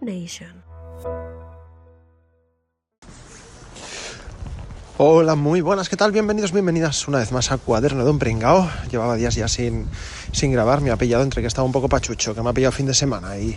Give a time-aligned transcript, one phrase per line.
[0.00, 0.64] Nation.
[4.96, 6.10] Hola, muy buenas, ¿qué tal?
[6.10, 8.68] Bienvenidos, bienvenidas una vez más a Cuaderno de un Pringao.
[8.90, 9.86] Llevaba días ya sin,
[10.32, 12.72] sin grabar, me ha pillado entre que estaba un poco pachucho, que me ha pillado
[12.72, 13.56] fin de semana y,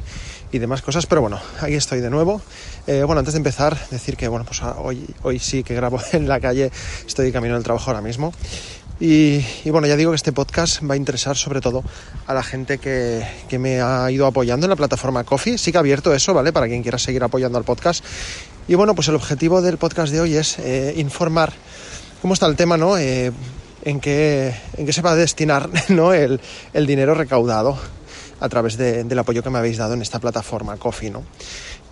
[0.52, 2.40] y demás cosas, pero bueno, aquí estoy de nuevo.
[2.86, 6.28] Eh, bueno, antes de empezar, decir que bueno, pues hoy, hoy sí que grabo en
[6.28, 6.72] la calle,
[7.08, 8.32] estoy camino del trabajo ahora mismo.
[9.02, 11.84] Y, y, bueno, ya digo que este podcast va a interesar sobre todo
[12.28, 15.58] a la gente que, que, me ha ido apoyando en la plataforma Coffee.
[15.58, 16.54] Sí que abierto eso, ¿vale?
[16.54, 18.06] Para quien quiera seguir apoyando al podcast.
[18.68, 21.52] Y bueno, pues el objetivo del podcast de hoy es eh, informar
[22.22, 22.96] cómo está el tema, ¿no?
[22.96, 23.32] Eh,
[23.84, 26.14] en, qué, en qué se va a destinar ¿no?
[26.14, 26.40] el,
[26.72, 27.80] el dinero recaudado
[28.40, 31.24] a través de, del apoyo que me habéis dado en esta plataforma Coffee, ¿no?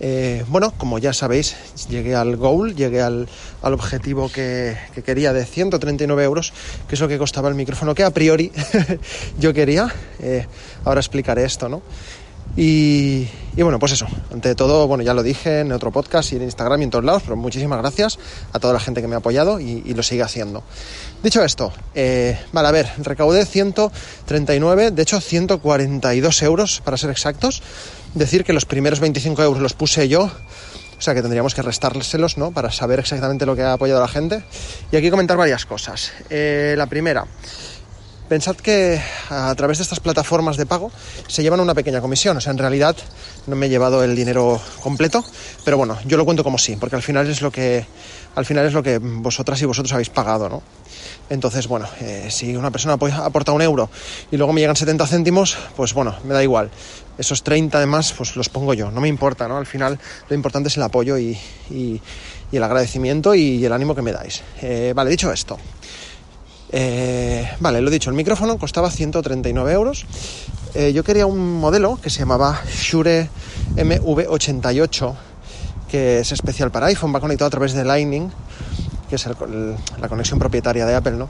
[0.00, 1.56] Eh, bueno, como ya sabéis,
[1.88, 3.28] llegué al goal, llegué al,
[3.62, 6.52] objetivo que, que, quería de 139 euros,
[6.88, 8.50] que es lo que costaba el micrófono que a priori
[9.38, 9.94] yo quería.
[10.20, 10.46] Eh,
[10.84, 11.82] ahora explicaré esto, ¿no?
[12.56, 16.36] Y, y, bueno, pues eso, ante todo, bueno, ya lo dije en otro podcast y
[16.36, 18.18] en Instagram y en todos lados, pero muchísimas gracias
[18.52, 20.64] a toda la gente que me ha apoyado y, y lo sigue haciendo.
[21.22, 27.62] Dicho esto, eh, vale, a ver, recaudé 139, de hecho 142 euros para ser exactos.
[28.14, 32.36] Decir que los primeros 25 euros los puse yo, o sea que tendríamos que restárselos,
[32.36, 32.50] ¿no?
[32.50, 34.42] Para saber exactamente lo que ha apoyado la gente.
[34.90, 36.12] Y aquí comentar varias cosas.
[36.28, 37.26] Eh, la primera,
[38.30, 40.92] pensad que a través de estas plataformas de pago
[41.26, 42.36] se llevan una pequeña comisión.
[42.36, 42.94] O sea, en realidad
[43.48, 45.24] no me he llevado el dinero completo,
[45.64, 47.84] pero bueno, yo lo cuento como sí, porque al final es lo que,
[48.36, 50.62] al final es lo que vosotras y vosotros habéis pagado, ¿no?
[51.28, 53.90] Entonces, bueno, eh, si una persona aporta un euro
[54.30, 56.70] y luego me llegan 70 céntimos, pues bueno, me da igual.
[57.18, 59.56] Esos 30 además, pues los pongo yo, no me importa, ¿no?
[59.56, 61.36] Al final lo importante es el apoyo y,
[62.52, 64.42] el agradecimiento y el ánimo que me dais.
[64.62, 65.58] Eh, vale, dicho esto,
[66.72, 70.06] eh, vale, lo dicho, el micrófono costaba 139 euros.
[70.74, 73.28] Eh, yo quería un modelo que se llamaba Shure
[73.74, 75.14] MV88,
[75.88, 78.30] que es especial para iPhone, va conectado a través de Lightning,
[79.08, 81.28] que es la conexión propietaria de Apple, ¿no?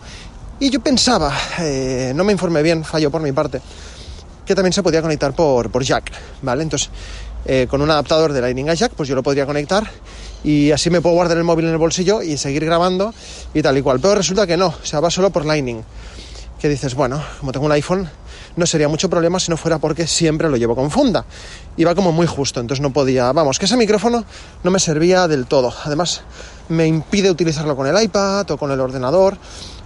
[0.58, 3.62] Y yo pensaba, eh, no me informé bien, fallo por mi parte,
[4.44, 6.12] que también se podía conectar por, por jack,
[6.42, 6.62] ¿vale?
[6.62, 6.90] Entonces,
[7.70, 9.90] con un adaptador de Lightning a jack, pues yo lo podría conectar
[10.44, 13.12] y así me puedo guardar el móvil en el bolsillo y seguir grabando
[13.54, 14.00] y tal y cual.
[14.00, 15.82] Pero resulta que no, o sea, va solo por Lightning.
[16.60, 18.08] Que dices, bueno, como tengo un iPhone,
[18.56, 21.24] no sería mucho problema si no fuera porque siempre lo llevo con funda.
[21.76, 24.24] Y va como muy justo, entonces no podía, vamos, que ese micrófono
[24.62, 25.72] no me servía del todo.
[25.84, 26.22] Además,
[26.68, 29.36] me impide utilizarlo con el iPad o con el ordenador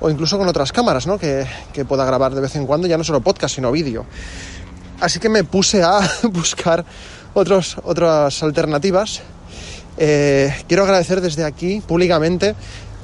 [0.00, 1.18] o incluso con otras cámaras, ¿no?
[1.18, 4.04] Que, que pueda grabar de vez en cuando, ya no solo podcast, sino vídeo.
[5.00, 6.84] Así que me puse a buscar
[7.34, 9.22] otras alternativas.
[9.96, 12.54] Eh, quiero agradecer desde aquí públicamente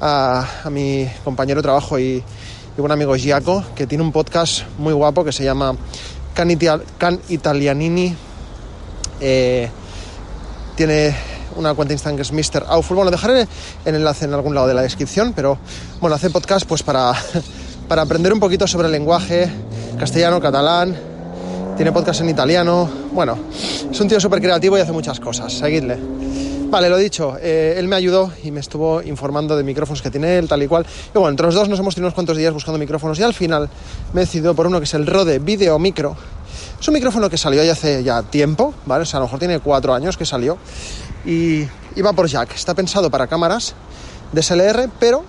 [0.01, 2.23] a, mi compañero de trabajo y,
[2.77, 5.75] buen amigo Giaco, que tiene un podcast muy guapo que se llama
[6.33, 6.49] Can
[7.29, 8.15] Italianini.
[9.19, 9.69] Eh,
[10.75, 11.15] tiene
[11.55, 12.65] una cuenta Instagram que es Mr.
[12.67, 12.95] Auful.
[12.95, 13.47] Bueno, dejaré
[13.85, 15.59] el enlace en algún lado de la descripción, pero
[15.99, 17.13] bueno, hace podcast pues para,
[17.87, 19.49] para aprender un poquito sobre el lenguaje
[19.99, 20.97] castellano, catalán.
[21.75, 22.89] Tiene podcast en italiano.
[23.11, 23.37] Bueno,
[23.91, 25.53] es un tío súper creativo y hace muchas cosas.
[25.53, 26.30] Seguidle.
[26.71, 30.37] Vale, lo dicho, eh, él me ayudó y me estuvo informando de micrófonos que tiene
[30.37, 30.85] él, tal y cual.
[31.09, 33.33] Y bueno, entre los dos nos hemos tenido unos cuantos días buscando micrófonos y al
[33.33, 33.69] final
[34.13, 36.15] me he decidido por uno que es el Rode Video Micro.
[36.79, 39.01] Es un micrófono que salió ya hace ya tiempo, ¿vale?
[39.01, 40.57] O sea, a lo mejor tiene cuatro años que salió.
[41.25, 42.55] Y, y va por jack.
[42.55, 43.75] Está pensado para cámaras
[44.31, 45.25] DSLR, pero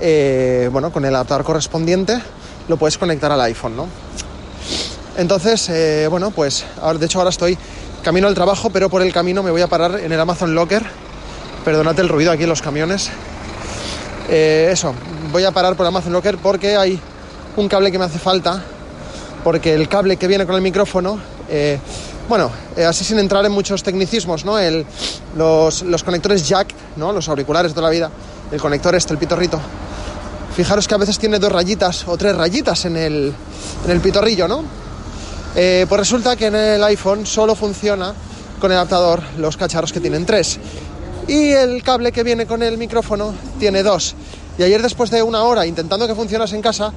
[0.00, 2.18] eh, bueno, con el adaptador correspondiente
[2.68, 3.86] lo puedes conectar al iPhone, ¿no?
[5.18, 7.58] Entonces, eh, bueno, pues ahora, de hecho ahora estoy
[8.02, 10.82] camino al trabajo, pero por el camino me voy a parar en el Amazon Locker.
[11.64, 13.10] Perdonad el ruido aquí en los camiones.
[14.28, 14.94] Eh, eso,
[15.32, 17.00] voy a parar por Amazon Locker porque hay
[17.56, 18.62] un cable que me hace falta.
[19.44, 21.78] Porque el cable que viene con el micrófono, eh,
[22.28, 24.56] bueno, eh, así sin entrar en muchos tecnicismos, ¿no?
[25.36, 27.12] Los, los, conectores jack, ¿no?
[27.12, 28.10] Los auriculares de toda la vida,
[28.50, 29.60] el conector este, el pitorrito.
[30.56, 33.32] Fijaros que a veces tiene dos rayitas o tres rayitas en el,
[33.84, 34.64] en el pitorrillo, ¿no?
[35.60, 38.14] Eh, pues resulta que en el iPhone solo funciona
[38.60, 40.56] con el adaptador los cacharros que tienen tres.
[41.26, 44.14] Y el cable que viene con el micrófono tiene dos.
[44.56, 46.92] Y ayer después de una hora intentando que funcionase en casa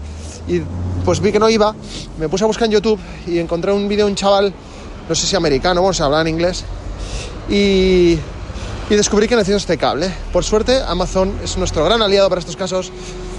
[0.47, 0.61] y
[1.03, 1.73] pues vi que no iba,
[2.19, 4.53] me puse a buscar en YouTube y encontré un vídeo de un chaval,
[5.09, 6.63] no sé si americano, bueno, se habla en inglés,
[7.49, 8.15] y,
[8.91, 10.13] y descubrí que necesito este cable.
[10.31, 12.91] Por suerte, Amazon es nuestro gran aliado para estos casos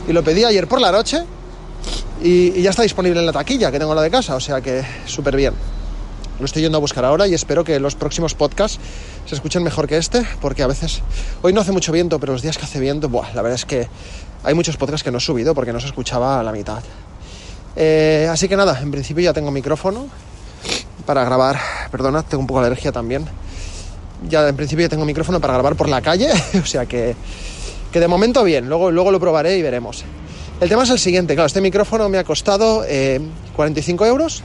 [0.08, 1.22] y lo pedí ayer por la noche
[2.22, 4.84] y, ya está disponible en la taquilla que tengo la de casa, o sea que
[5.06, 5.54] súper bien.
[6.38, 8.78] Lo estoy yendo a buscar ahora y espero que los próximos podcasts
[9.26, 11.02] se escuchen mejor que este, porque a veces,
[11.42, 13.64] hoy no hace mucho viento, pero los días que hace viento, buah, la verdad es
[13.64, 13.88] que
[14.42, 16.82] hay muchos podcasts que no he subido porque no se escuchaba a la mitad.
[17.76, 20.06] Eh, así que nada, en principio ya tengo micrófono
[21.06, 21.58] para grabar,
[21.90, 23.26] perdona, tengo un poco de alergia también,
[24.28, 26.30] ya en principio ya tengo micrófono para grabar por la calle,
[26.62, 27.14] o sea que,
[27.92, 30.04] que de momento bien, luego, luego lo probaré y veremos.
[30.60, 32.84] El tema es el siguiente, claro, este micrófono me ha costado
[33.56, 34.43] 45 euros.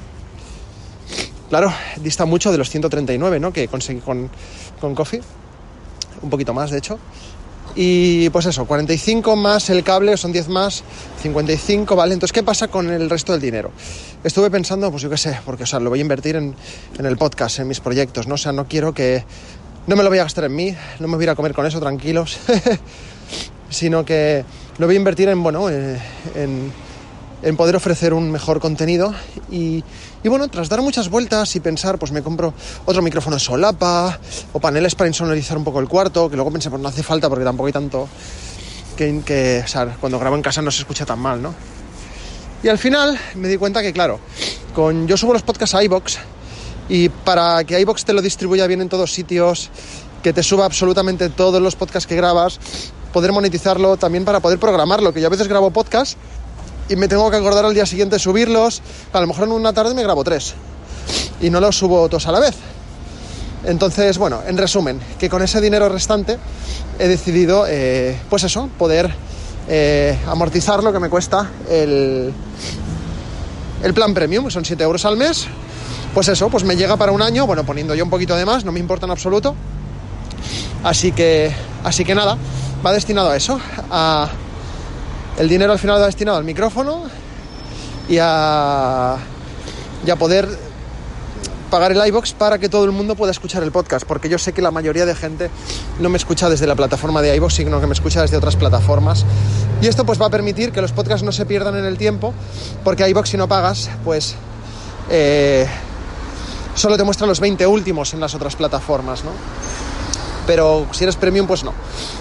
[1.50, 3.54] Claro, dista mucho de los 139, ¿no?
[3.54, 4.30] Que conseguí con,
[4.81, 5.21] con Coffee.
[6.21, 7.00] Un poquito más, de hecho.
[7.75, 10.83] Y pues eso, 45 más el cable, son 10 más,
[11.21, 12.15] 55, ¿vale?
[12.15, 13.71] Entonces, ¿qué pasa con el resto del dinero?
[14.24, 16.56] Estuve pensando, pues yo qué sé, porque, o sea, lo voy a invertir en,
[16.98, 18.33] en el podcast, en mis proyectos, ¿no?
[18.33, 19.24] O sea, no quiero que...
[19.86, 21.65] No me lo voy a gastar en mí, no me voy a a comer con
[21.65, 22.39] eso, tranquilos,
[23.69, 24.44] sino que
[24.77, 26.00] lo voy a invertir en, bueno, eh,
[26.35, 26.71] en,
[27.41, 29.13] en poder ofrecer un mejor contenido
[29.50, 29.83] y,
[30.24, 32.53] y, bueno, tras dar muchas vueltas y pensar, pues me compro
[32.85, 34.19] otro micrófono solapa
[34.53, 37.29] o paneles para insonorizar un poco el cuarto, que luego pensé, pues no hace falta
[37.29, 38.07] porque tampoco hay tanto
[38.97, 39.63] que,
[40.00, 41.53] cuando grabo en casa no se escucha tan mal, ¿no?
[42.63, 44.19] Y al final me di cuenta que, claro,
[44.73, 46.18] con yo subo los podcasts a iBox
[46.89, 49.69] y para que iBox te lo distribuya bien en todos sitios,
[50.23, 52.59] que te suba absolutamente todos los podcasts que grabas,
[53.13, 56.18] poder monetizarlo también para poder programarlo, que yo a veces grabo podcasts
[56.89, 58.81] y me tengo que acordar al día siguiente subirlos.
[59.13, 60.54] A lo mejor en una tarde me grabo tres
[61.42, 62.56] y no los subo todos a la vez.
[63.65, 66.38] Entonces, bueno, en resumen, que con ese dinero restante
[67.00, 69.13] he decidido, eh, pues eso, poder
[69.68, 72.31] eh, amortizar lo que me cuesta el,
[73.83, 75.48] el plan premium, son 7 euros al mes.
[76.13, 78.63] Pues eso, pues me llega para un año, bueno, poniendo yo un poquito de más,
[78.63, 79.56] no me importa en absoluto.
[80.83, 81.51] Así que,
[81.83, 82.38] así que nada,
[82.85, 83.59] va destinado a eso,
[83.89, 84.29] a
[85.38, 87.03] el dinero al final va destinado al micrófono
[88.09, 89.18] y a,
[90.18, 90.47] poder
[91.69, 94.53] pagar el iBox para que todo el mundo pueda escuchar el podcast, porque yo sé
[94.53, 95.50] que la mayoría de gente
[96.00, 99.25] no me escucha desde la plataforma de iBox, sino que me escucha desde otras plataformas.
[99.81, 102.33] Y esto pues va a permitir que los podcasts no se pierdan en el tiempo,
[102.83, 104.35] porque iBox si no pagas, pues
[105.09, 105.68] eh,
[106.73, 109.31] solo te muestra los 20 últimos en las otras plataformas, ¿no?
[110.47, 111.73] Pero si eres premium, pues no.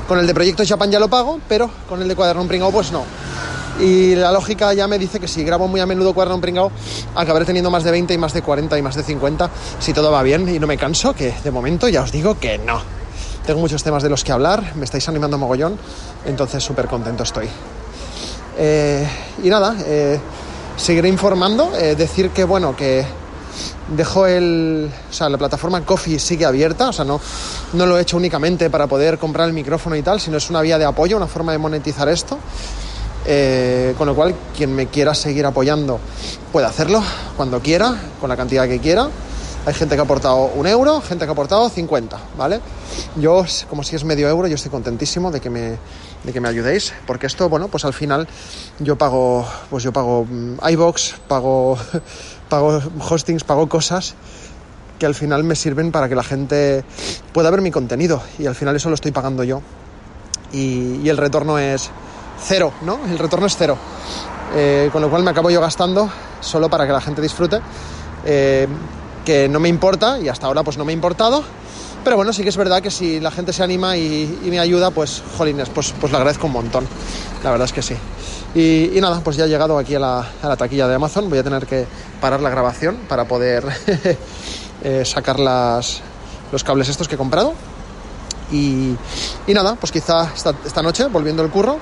[0.08, 2.92] Con el de Proyecto Japan ya lo pago, pero con el de Cuaderno Pringao, pues
[2.92, 3.04] no.
[3.80, 6.70] Y la lógica ya me dice que si grabo muy a menudo Cuaderno Pringao,
[7.14, 9.50] acabaré teniendo más de 20 y más de 40 y más de 50
[9.80, 12.56] si todo va bien y no me canso, que de momento ya os digo que
[12.58, 12.80] no.
[13.46, 15.78] Tengo muchos temas de los que hablar, me estáis animando mogollón,
[16.24, 17.48] entonces súper contento estoy.
[18.58, 19.06] Eh,
[19.42, 20.18] y nada, eh,
[20.76, 23.04] seguiré informando, eh, decir que bueno, que
[23.88, 24.90] dejo el.
[25.10, 27.20] O sea, la plataforma Coffee sigue abierta, o sea, no,
[27.72, 30.60] no lo he hecho únicamente para poder comprar el micrófono y tal, sino es una
[30.62, 32.38] vía de apoyo, una forma de monetizar esto.
[33.28, 35.98] Eh, con lo cual, quien me quiera seguir apoyando
[36.52, 37.02] puede hacerlo
[37.36, 39.08] cuando quiera, con la cantidad que quiera.
[39.66, 42.60] Hay gente que ha aportado un euro, gente que ha aportado 50, ¿vale?
[43.16, 45.76] Yo, como si es medio euro, yo estoy contentísimo de que me,
[46.22, 48.28] de que me ayudéis, porque esto, bueno, pues al final
[48.78, 50.24] yo pago, pues yo pago
[50.70, 51.76] iBox, pago,
[52.48, 52.80] pago
[53.10, 54.14] hostings, pago cosas
[55.00, 56.84] que al final me sirven para que la gente
[57.32, 59.62] pueda ver mi contenido y al final eso lo estoy pagando yo
[60.52, 61.90] y, y el retorno es
[62.40, 63.00] cero, ¿no?
[63.04, 63.76] El retorno es cero,
[64.54, 66.08] eh, con lo cual me acabo yo gastando
[66.40, 67.60] solo para que la gente disfrute.
[68.24, 68.68] Eh,
[69.26, 71.44] que no me importa y hasta ahora pues no me ha importado.
[72.04, 74.92] Pero bueno, sí que es verdad que si la gente se anima y, me ayuda,
[74.92, 76.86] pues jolines, pues, pues lo agradezco un montón.
[77.42, 77.96] La verdad es que sí.
[78.54, 81.28] Y, y nada, pues ya he llegado aquí a la, taquilla de Amazon.
[81.28, 81.84] Voy a tener que
[82.20, 83.66] parar la grabación para poder
[84.84, 86.00] eh, sacar las,
[86.52, 87.54] los cables estos que he comprado.
[88.52, 88.94] Y,
[89.48, 91.80] y nada, pues quizá esta, esta noche, volviendo el curro,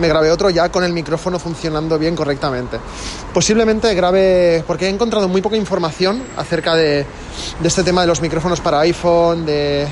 [0.00, 2.78] me grabé otro ya con el micrófono funcionando bien correctamente.
[3.32, 7.06] Posiblemente grabe, porque he encontrado muy poca información acerca de,
[7.62, 9.86] este tema de los micrófonos para iPhone, de,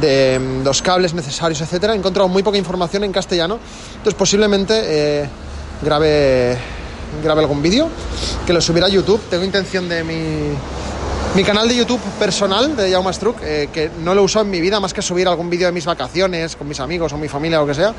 [0.00, 1.94] de los cables necesarios, etcétera.
[1.94, 3.58] He encontrado muy poca información en castellano,
[3.92, 5.28] entonces posiblemente eh,
[5.82, 6.56] grabe,
[7.22, 7.88] grabe algún vídeo
[8.46, 9.20] que lo subirá a YouTube.
[9.30, 10.56] Tengo intención de mi
[11.36, 14.58] mi canal de YouTube personal de Jaume Struck, eh, que no lo uso en mi
[14.58, 17.60] vida más que subir algún vídeo de mis vacaciones con mis amigos o mi familia
[17.60, 17.94] o lo que sea.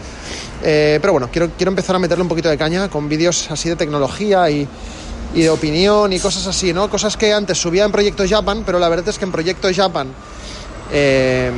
[0.64, 3.76] Eh, pero bueno, quiero, empezar a meterle un poquito de caña con vídeos así de
[3.76, 4.68] tecnología y,
[5.36, 6.90] y, de opinión y cosas así, ¿no?
[6.90, 10.08] Cosas que antes subía en Proyecto Japan, pero la verdad es que en Proyecto Japan
[10.92, 11.52] eh,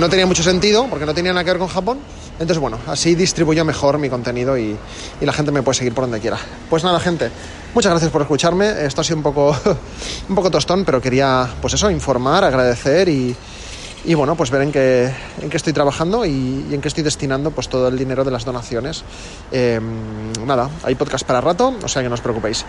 [0.00, 2.00] no tenía mucho sentido porque no tenía nada que ver con Japón.
[2.40, 4.74] Entonces, bueno, así distribuyo mejor mi contenido y,
[5.20, 6.38] la gente me puede seguir por donde quiera.
[6.70, 7.30] Pues nada, gente,
[7.74, 8.86] muchas gracias por escucharme.
[8.86, 9.54] Esto ha sido un poco,
[10.28, 13.36] un poco tostón, pero quería, pues eso, informar, agradecer y,
[14.14, 17.68] bueno, pues ver en qué, en qué estoy trabajando y, en qué estoy destinando pues
[17.68, 19.04] todo el dinero de las donaciones.
[19.52, 19.78] Eh,
[20.46, 22.64] nada, hay podcast para rato, o sea que no os preocupéis.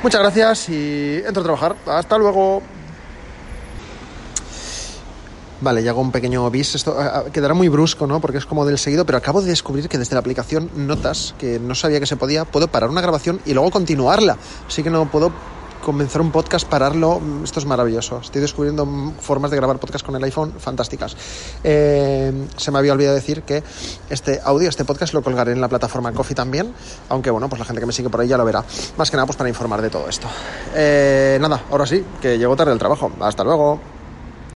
[0.00, 1.76] Muchas gracias y entro a trabajar.
[1.86, 2.62] Hasta luego.
[5.60, 6.74] Vale, ya hago un pequeño bis.
[6.76, 6.96] Esto
[7.32, 8.20] quedará muy brusco, ¿no?
[8.20, 11.58] Porque es como del seguido, pero acabo de descubrir que desde la aplicación Notas, que
[11.58, 14.36] no sabía que se podía, puedo parar una grabación y luego continuarla.
[14.68, 15.32] Así que no puedo
[15.88, 18.20] comenzar un podcast, pararlo, mm, esto es maravilloso.
[18.20, 18.86] Estoy descubriendo
[19.20, 21.16] formas de grabar podcast con el iPhone fantásticas.
[21.64, 23.62] Eh, se me había olvidado decir que
[24.10, 26.72] este audio, este podcast lo colgaré en la plataforma Coffee también,
[27.08, 28.64] aunque bueno, pues la gente que me sigue por ahí ya lo verá.
[28.96, 30.28] Más que nada pues para informar de todo esto.
[30.74, 33.10] Eh, nada, ahora sí, que llego tarde al trabajo.
[33.20, 33.97] Hasta luego.